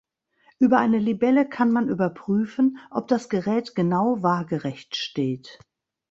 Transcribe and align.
Über 0.57 0.79
eine 0.79 0.97
Libelle 0.97 1.47
kann 1.47 1.71
man 1.71 1.87
überprüfen, 1.87 2.79
ob 2.89 3.07
das 3.07 3.29
Gerät 3.29 3.75
genau 3.75 4.23
waagerecht 4.23 4.95
steht. 4.95 5.59